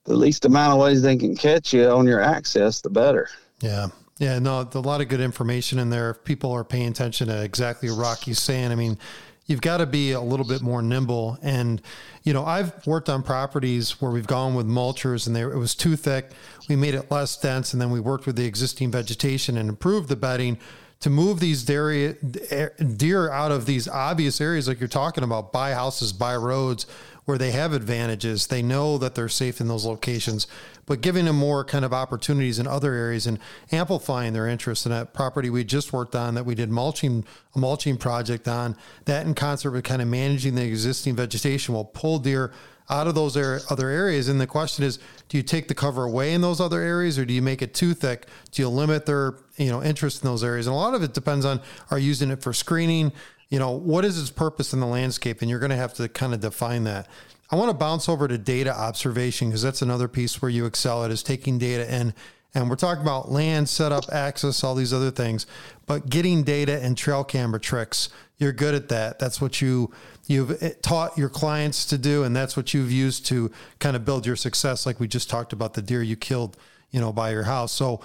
[0.06, 3.30] the least amount of ways they can catch you on your access, the better.
[3.62, 3.88] Yeah,
[4.20, 6.12] yeah, no, a lot of good information in there.
[6.12, 8.98] If people are paying attention to exactly what Rocky's saying, I mean,
[9.46, 11.38] you've got to be a little bit more nimble.
[11.42, 11.82] And,
[12.24, 15.74] you know, I've worked on properties where we've gone with mulchers and they, it was
[15.74, 16.32] too thick.
[16.68, 17.72] We made it less dense.
[17.74, 20.60] And then we worked with the existing vegetation and improved the bedding
[21.00, 25.72] to move these deer, deer out of these obvious areas like you're talking about, by
[25.72, 26.86] houses, by roads,
[27.30, 28.48] where they have advantages.
[28.48, 30.48] They know that they're safe in those locations,
[30.88, 33.38] but giving them more kind of opportunities in other areas and
[33.72, 37.24] amplifying their interest in that property we just worked on that we did mulching
[37.56, 41.86] a mulching project on that in concert with kind of managing the existing vegetation will
[41.86, 42.52] pull deer
[42.90, 44.28] out of those other areas.
[44.28, 47.26] And the question is, do you take the cover away in those other areas or
[47.26, 48.26] do you make it too thick?
[48.52, 50.66] Do you limit their, you know, interest in those areas?
[50.66, 51.62] And a lot of it depends on
[51.92, 53.12] are you using it for screening?
[53.50, 55.42] You know, what is its purpose in the landscape?
[55.42, 57.08] And you're going to have to kind of define that.
[57.52, 61.04] I want to bounce over to data observation because that's another piece where you excel
[61.04, 62.14] at is taking data in.
[62.54, 65.46] And we're talking about land, setup, access, all these other things,
[65.86, 68.10] but getting data and trail camera tricks.
[68.38, 69.20] You're good at that.
[69.20, 69.92] That's what you
[70.28, 74.06] you've eh, taught your clients to do, and that's what you've used to kind of
[74.06, 74.86] build your success.
[74.86, 76.58] Like we just talked about the deer you killed,
[76.92, 77.72] you know, by your house.
[77.72, 78.00] So,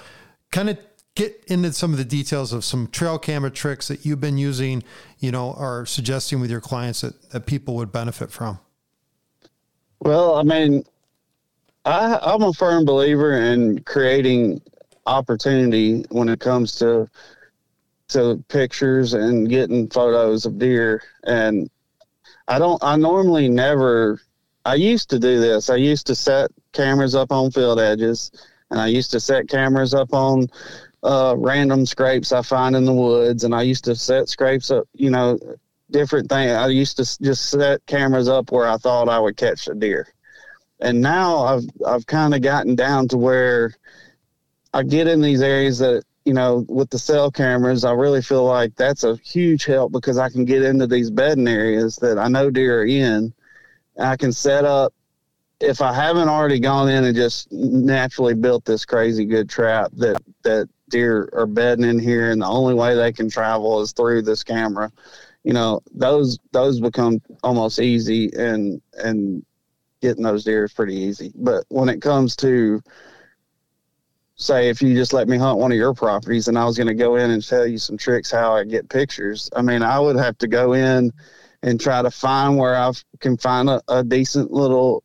[0.51, 0.79] kind of
[1.15, 4.83] get into some of the details of some trail camera tricks that you've been using,
[5.19, 8.59] you know, or suggesting with your clients that, that people would benefit from?
[10.01, 10.85] Well, I mean,
[11.85, 14.61] I, I'm a firm believer in creating
[15.07, 17.09] opportunity when it comes to
[18.09, 21.03] to pictures and getting photos of deer.
[21.25, 21.71] And
[22.49, 22.83] I don't.
[22.83, 24.21] I normally never.
[24.65, 25.71] I used to do this.
[25.71, 28.31] I used to set cameras up on field edges,
[28.71, 30.47] and I used to set cameras up on
[31.05, 34.89] uh, random scrapes I find in the woods, and I used to set scrapes up,
[34.95, 35.39] you know,
[35.91, 36.53] different things.
[36.53, 40.09] I used to just set cameras up where I thought I would catch a deer,
[40.81, 43.75] and now I've I've kind of gotten down to where
[44.73, 48.45] I get in these areas that you know, with the cell cameras, I really feel
[48.45, 52.29] like that's a huge help because I can get into these bedding areas that I
[52.29, 53.35] know deer are in.
[54.01, 54.95] I can set up
[55.61, 60.23] if I haven't already gone in and just naturally built this crazy good trap that
[60.43, 64.23] that deer are bedding in here, and the only way they can travel is through
[64.23, 64.91] this camera.
[65.43, 69.45] You know, those those become almost easy, and and
[70.01, 71.33] getting those deer is pretty easy.
[71.35, 72.81] But when it comes to
[74.37, 76.89] say if you just let me hunt one of your properties and I was going
[76.89, 79.99] to go in and tell you some tricks how I get pictures, I mean, I
[79.99, 81.13] would have to go in
[81.63, 85.04] and try to find where I can find a, a decent little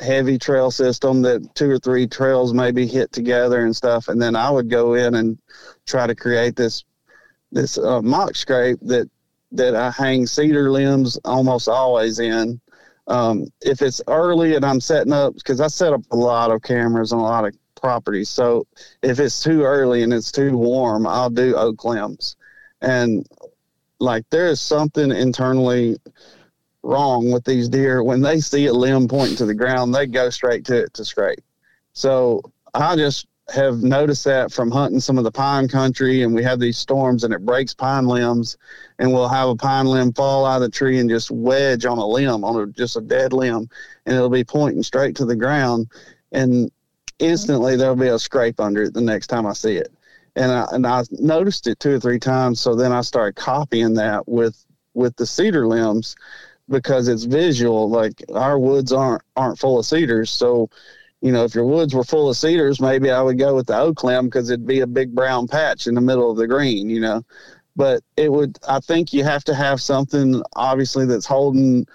[0.00, 4.08] heavy trail system that two or three trails maybe hit together and stuff.
[4.08, 5.38] And then I would go in and
[5.86, 6.84] try to create this,
[7.52, 9.08] this uh, mock scrape that,
[9.52, 12.60] that I hang cedar limbs almost always in.
[13.06, 16.62] Um, if it's early and I'm setting up, because I set up a lot of
[16.62, 18.28] cameras on a lot of properties.
[18.28, 18.66] So
[19.02, 22.36] if it's too early and it's too warm, I'll do oak limbs.
[22.82, 23.26] And
[24.00, 25.96] like there is something internally
[26.86, 28.02] wrong with these deer.
[28.02, 31.04] When they see a limb pointing to the ground, they go straight to it to
[31.04, 31.42] scrape.
[31.92, 32.42] So
[32.74, 36.58] I just have noticed that from hunting some of the pine country and we have
[36.58, 38.56] these storms and it breaks pine limbs
[38.98, 41.98] and we'll have a pine limb fall out of the tree and just wedge on
[41.98, 43.68] a limb on a, just a dead limb
[44.04, 45.88] and it'll be pointing straight to the ground
[46.32, 46.70] and
[47.20, 49.92] instantly there'll be a scrape under it the next time I see it.
[50.34, 52.60] And I, and I noticed it two or three times.
[52.60, 56.16] So then I started copying that with, with the cedar limbs
[56.68, 57.88] because it's visual.
[57.88, 60.30] Like our woods aren't, aren't full of cedars.
[60.30, 60.70] So,
[61.20, 63.78] you know, if your woods were full of cedars, maybe I would go with the
[63.78, 66.90] oak limb because it'd be a big brown patch in the middle of the green,
[66.90, 67.22] you know.
[67.74, 71.86] But it would, I think you have to have something obviously that's holding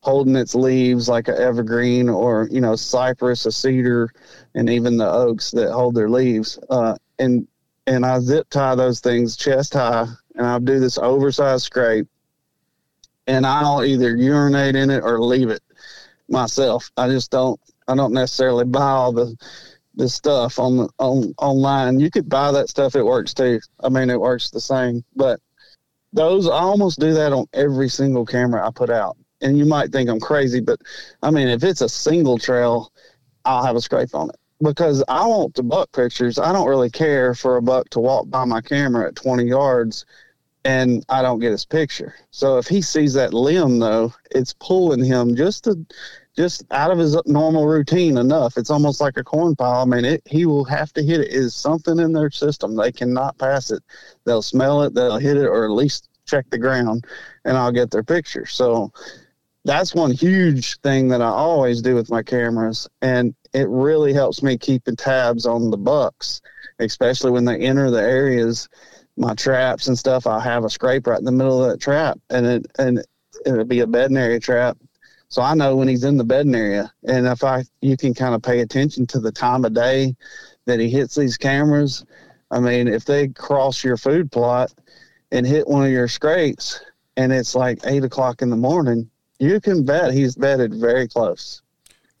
[0.00, 4.10] holding its leaves like an evergreen or you know cypress, a cedar,
[4.54, 6.58] and even the oaks that hold their leaves.
[6.70, 7.46] Uh, and
[7.86, 12.06] and I zip tie those things chest high, and I'll do this oversized scrape,
[13.28, 15.62] and I'll either urinate in it or leave it
[16.28, 16.90] myself.
[16.96, 17.60] I just don't.
[17.86, 19.36] I don't necessarily buy all the
[19.94, 22.00] the stuff on the on online.
[22.00, 23.60] You could buy that stuff; it works too.
[23.80, 25.04] I mean, it works the same.
[25.14, 25.40] But
[26.12, 29.92] those I almost do that on every single camera I put out and you might
[29.92, 30.80] think I'm crazy, but
[31.22, 32.92] I mean, if it's a single trail,
[33.44, 36.38] I'll have a scrape on it because I want the buck pictures.
[36.38, 40.04] I don't really care for a buck to walk by my camera at 20 yards
[40.64, 42.14] and I don't get his picture.
[42.30, 45.78] So if he sees that limb though, it's pulling him just to
[46.36, 48.56] just out of his normal routine enough.
[48.56, 49.82] It's almost like a corn pile.
[49.82, 51.28] I mean, it, he will have to hit it.
[51.28, 52.76] Is something in their system.
[52.76, 53.82] They cannot pass it.
[54.24, 57.06] They'll smell it, they'll hit it, or at least check the ground,
[57.44, 58.46] and I'll get their picture.
[58.46, 58.92] So
[59.64, 64.42] that's one huge thing that I always do with my cameras, and it really helps
[64.42, 66.40] me keeping tabs on the bucks,
[66.78, 68.68] especially when they enter the areas,
[69.18, 70.26] my traps and stuff.
[70.26, 73.04] I'll have a scrape right in the middle of that trap, and it and
[73.46, 74.78] it'll be a bedding area trap,
[75.28, 76.92] so I know when he's in the bedding area.
[77.04, 80.14] And if I you can kind of pay attention to the time of day
[80.66, 82.04] that he hits these cameras.
[82.50, 84.72] I mean, if they cross your food plot
[85.30, 86.80] and hit one of your scrapes,
[87.16, 91.62] and it's like eight o'clock in the morning you can bet he's bedded very close.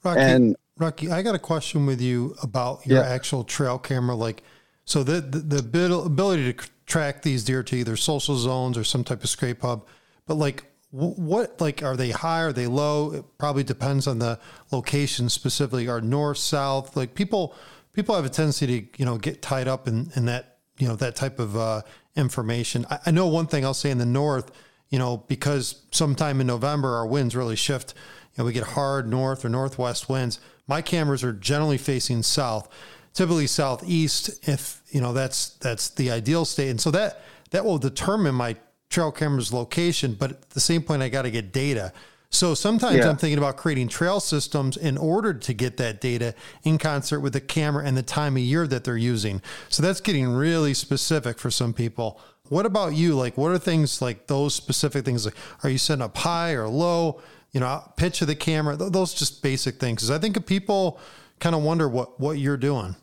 [0.04, 3.08] Rocky, and Rocky, I got a question with you about your yeah.
[3.08, 4.14] actual trail camera.
[4.14, 4.42] Like,
[4.88, 9.04] so the, the, the ability to track these deer to either social zones or some
[9.04, 9.86] type of scrape hub,
[10.26, 12.40] but like, what like are they high?
[12.40, 13.12] Are they low?
[13.12, 14.38] It probably depends on the
[14.72, 15.86] location specifically.
[15.86, 16.96] Are north, south?
[16.96, 17.54] Like people,
[17.92, 20.96] people have a tendency to you know get tied up in in that you know
[20.96, 21.82] that type of uh,
[22.16, 22.86] information.
[22.90, 24.50] I, I know one thing I'll say in the north
[24.90, 27.94] you know, because sometime in November our winds really shift.
[28.34, 30.40] You know, we get hard north or northwest winds.
[30.66, 32.68] My cameras are generally facing south,
[33.12, 34.48] typically southeast.
[34.48, 38.56] If you know that's that's the ideal state, and so that that will determine my
[38.90, 40.14] trail camera's location.
[40.14, 41.92] But at the same point, I got to get data.
[42.30, 43.08] So sometimes yeah.
[43.08, 47.32] I'm thinking about creating trail systems in order to get that data in concert with
[47.32, 49.40] the camera and the time of year that they're using.
[49.70, 52.20] So that's getting really specific for some people.
[52.50, 53.14] What about you?
[53.14, 55.24] Like, what are things like those specific things?
[55.24, 57.20] Like, are you setting up high or low?
[57.52, 58.76] You know, pitch of the camera.
[58.76, 60.02] Those just basic things.
[60.02, 61.00] Because I think people
[61.40, 62.94] kind of wonder what what you're doing.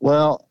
[0.00, 0.46] Well,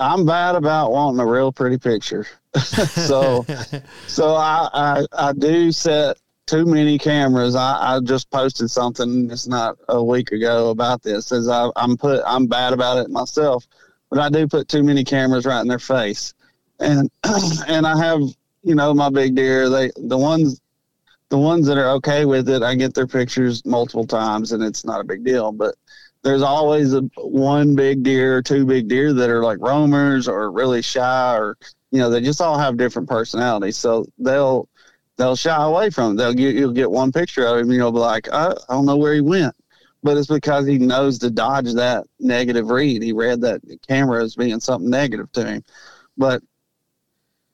[0.00, 2.26] I'm bad about wanting a real pretty picture.
[2.58, 3.46] so,
[4.06, 7.54] so I, I I do set too many cameras.
[7.54, 9.30] I, I just posted something.
[9.30, 11.30] It's not a week ago about this.
[11.30, 13.66] As I, I'm put, I'm bad about it myself,
[14.08, 16.34] but I do put too many cameras right in their face
[16.80, 17.10] and
[17.68, 18.20] and I have
[18.62, 19.68] you know my big deer.
[19.68, 20.60] They the ones
[21.28, 24.84] the ones that are okay with it, I get their pictures multiple times, and it's
[24.84, 25.52] not a big deal.
[25.52, 25.76] But
[26.22, 30.50] there's always a one big deer or two big deer that are like roamers or
[30.50, 31.56] really shy or
[31.90, 33.76] you know they just all have different personalities.
[33.76, 34.68] So they'll
[35.16, 36.16] they'll shy away from it.
[36.16, 38.96] they'll get you'll get one picture of him you'll be like I, I don't know
[38.96, 39.54] where he went.
[40.02, 43.02] But it's because he knows to dodge that negative read.
[43.02, 45.64] He read that camera as being something negative to him.
[46.16, 46.42] But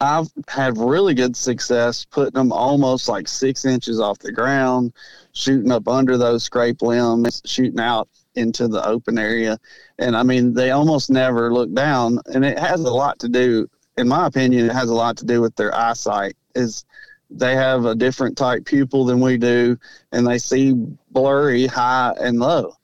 [0.01, 4.93] I've had really good success putting them almost like six inches off the ground,
[5.33, 9.59] shooting up under those scrape limbs, shooting out into the open area.
[9.99, 12.21] And I mean, they almost never look down.
[12.27, 15.25] And it has a lot to do, in my opinion, it has a lot to
[15.25, 16.37] do with their eyesight.
[16.55, 16.85] Is
[17.31, 19.77] they have a different type pupil than we do,
[20.13, 20.73] and they see
[21.11, 22.77] blurry high and low.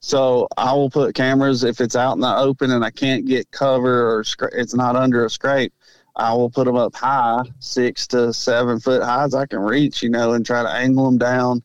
[0.00, 3.50] So I will put cameras if it's out in the open and I can't get
[3.50, 5.72] cover or it's not under a scrape.
[6.14, 10.02] I will put them up high, six to seven foot high as I can reach,
[10.02, 11.62] you know, and try to angle them down.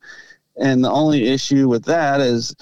[0.58, 2.56] And the only issue with that is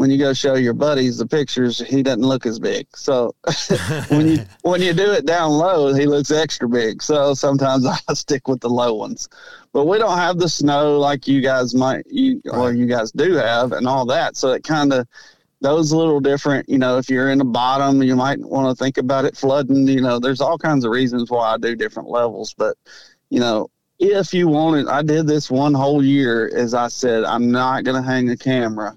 [0.00, 2.86] when you go show your buddies the pictures, he doesn't look as big.
[2.96, 3.34] So
[4.08, 7.02] when you when you do it down low, he looks extra big.
[7.02, 9.28] So sometimes I stick with the low ones.
[9.74, 12.58] But we don't have the snow like you guys might you right.
[12.58, 14.38] or you guys do have and all that.
[14.38, 15.06] So it kind of
[15.60, 18.96] those little different, you know, if you're in the bottom, you might want to think
[18.96, 19.86] about it flooding.
[19.86, 22.54] You know, there's all kinds of reasons why I do different levels.
[22.54, 22.78] But,
[23.28, 27.50] you know, if you wanted, I did this one whole year, as I said, I'm
[27.50, 28.96] not going to hang a camera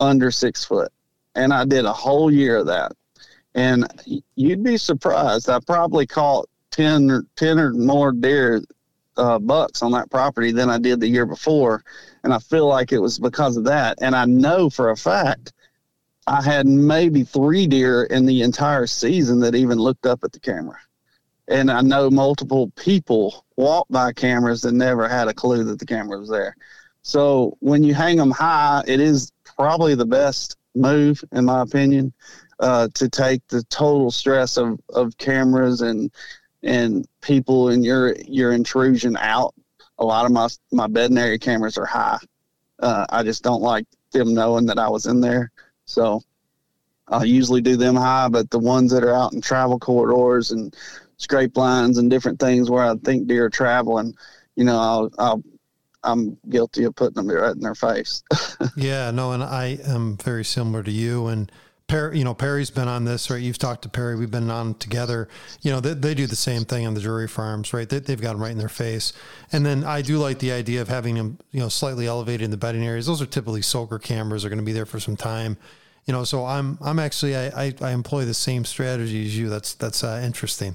[0.00, 0.92] under six foot.
[1.34, 2.92] And I did a whole year of that.
[3.54, 3.86] And
[4.34, 5.48] you'd be surprised.
[5.48, 8.62] I probably caught 10 or 10 or more deer
[9.16, 11.82] uh, bucks on that property than I did the year before.
[12.22, 13.98] And I feel like it was because of that.
[14.00, 15.52] And I know for a fact
[16.28, 20.40] I had maybe three deer in the entire season that even looked up at the
[20.40, 20.78] camera.
[21.48, 25.86] And I know multiple people walked by cameras that never had a clue that the
[25.86, 26.54] camera was there.
[27.00, 32.12] So when you hang them high, it is probably the best move, in my opinion,
[32.60, 36.10] uh, to take the total stress of, of cameras and
[36.62, 39.54] and people and your your intrusion out.
[39.98, 42.18] A lot of my my area cameras are high.
[42.78, 45.50] Uh, I just don't like them knowing that I was in there.
[45.84, 46.22] So
[47.08, 50.74] I usually do them high, but the ones that are out in travel corridors and
[51.16, 54.14] scrape lines and different things where I think deer are traveling,
[54.54, 55.42] you know, I'll, I'll
[56.04, 58.22] I'm guilty of putting them right in their face.
[58.76, 61.26] yeah, no, and I am very similar to you.
[61.26, 61.50] And
[61.88, 63.40] Perry, you know, Perry's been on this, right?
[63.40, 64.16] You've talked to Perry.
[64.16, 65.28] We've been on together.
[65.62, 67.88] You know, they, they do the same thing on the jury farms, right?
[67.88, 69.12] They, have got them right in their face.
[69.52, 72.50] And then I do like the idea of having them, you know, slightly elevated in
[72.50, 73.06] the bedding areas.
[73.06, 74.44] Those are typically soaker cameras.
[74.44, 75.56] Are going to be there for some time
[76.08, 79.50] you know, so I'm I'm actually I, I, I employ the same strategy as you.
[79.50, 80.74] That's that's uh, interesting.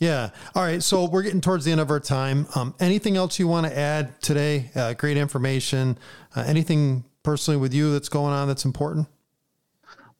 [0.00, 0.30] Yeah.
[0.54, 0.82] All right.
[0.82, 2.46] So we're getting towards the end of our time.
[2.56, 4.70] Um, anything else you want to add today?
[4.74, 5.98] Uh, great information.
[6.34, 9.06] Uh, anything personally with you that's going on that's important?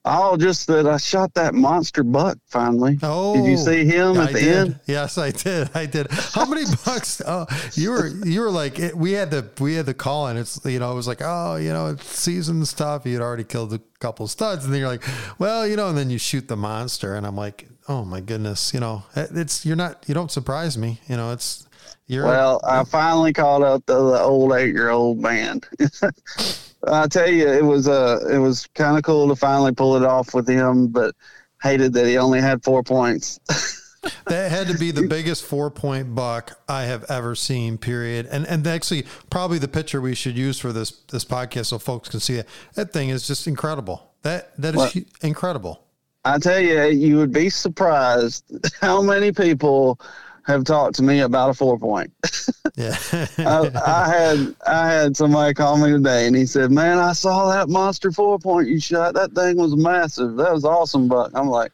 [0.03, 2.97] Oh, just that I shot that monster buck finally.
[3.03, 4.55] Oh, did you see him at I the did.
[4.55, 4.79] end?
[4.87, 5.69] Yes, I did.
[5.75, 6.07] I did.
[6.09, 7.21] How many bucks?
[7.25, 10.39] Oh, you were you were like it, we had the we had the call and
[10.39, 13.05] it's you know it was like oh you know it's season stuff.
[13.05, 15.03] You had already killed a couple studs and then you're like
[15.37, 18.73] well you know and then you shoot the monster and I'm like oh my goodness
[18.73, 21.67] you know it's you're not you don't surprise me you know it's
[22.07, 25.61] you're well I finally caught up to the old eight year old man.
[26.87, 30.03] I tell you, it was uh, it was kind of cool to finally pull it
[30.03, 31.15] off with him, but
[31.61, 33.39] hated that he only had four points.
[34.25, 37.77] that had to be the biggest four point buck I have ever seen.
[37.77, 38.27] Period.
[38.31, 42.09] And and actually, probably the picture we should use for this this podcast so folks
[42.09, 42.47] can see it.
[42.73, 44.11] That thing is just incredible.
[44.23, 45.83] That that is incredible.
[46.23, 48.45] I tell you, you would be surprised
[48.81, 49.99] how many people
[50.43, 52.11] have talked to me about a four point.
[52.75, 52.97] yeah.
[53.37, 57.49] I, I, had I had somebody call me today and he said, Man, I saw
[57.51, 59.13] that monster four point you shot.
[59.13, 60.35] That thing was massive.
[60.37, 61.31] That was awesome, Buck.
[61.35, 61.71] I'm like,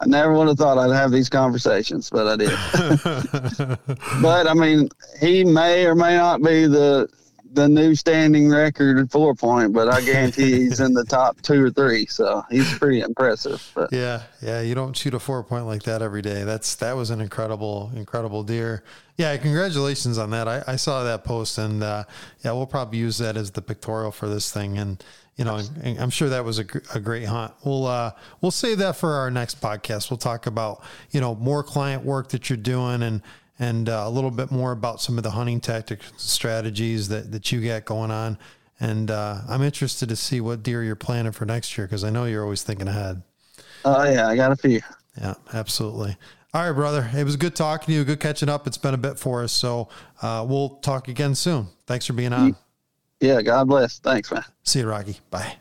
[0.00, 2.58] I never would have thought I'd have these conversations, but I did.
[4.20, 4.88] but I mean,
[5.20, 7.08] he may or may not be the
[7.54, 11.64] the new standing record at four point, but I guarantee he's in the top two
[11.64, 12.06] or three.
[12.06, 13.70] So he's pretty impressive.
[13.74, 13.92] But.
[13.92, 16.44] Yeah, yeah, you don't shoot a four point like that every day.
[16.44, 18.82] That's that was an incredible, incredible deer.
[19.16, 20.48] Yeah, congratulations on that.
[20.48, 22.04] I, I saw that post, and uh,
[22.44, 24.78] yeah, we'll probably use that as the pictorial for this thing.
[24.78, 25.04] And
[25.36, 27.54] you know, I'm sure that was a, a great hunt.
[27.64, 30.10] We'll uh, we'll save that for our next podcast.
[30.10, 33.22] We'll talk about you know more client work that you're doing and
[33.62, 37.52] and uh, a little bit more about some of the hunting tactics strategies that, that
[37.52, 38.36] you got going on.
[38.80, 42.10] And uh, I'm interested to see what deer you're planning for next year because I
[42.10, 43.22] know you're always thinking ahead.
[43.84, 44.80] Oh, yeah, I got a few.
[45.16, 46.16] Yeah, absolutely.
[46.52, 47.08] All right, brother.
[47.14, 48.04] It was good talking to you.
[48.04, 48.66] Good catching up.
[48.66, 49.52] It's been a bit for us.
[49.52, 49.88] So
[50.22, 51.68] uh, we'll talk again soon.
[51.86, 52.56] Thanks for being on.
[53.20, 54.00] Yeah, God bless.
[54.00, 54.44] Thanks, man.
[54.64, 55.20] See you, Rocky.
[55.30, 55.54] Bye.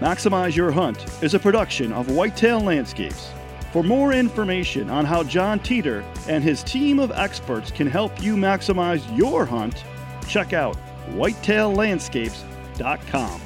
[0.00, 3.30] Maximize Your Hunt is a production of Whitetail Landscapes.
[3.72, 8.34] For more information on how Jon Teater and his team of experts can help you
[8.34, 9.84] maximize your hunt,
[10.26, 10.76] check out
[11.10, 13.40] whitetaillandscapes.com.